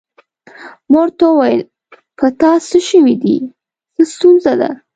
[0.91, 1.61] ما ورته وویل:
[2.17, 3.35] په تا څه شوي دي؟
[3.95, 4.69] څه ستونزه ده؟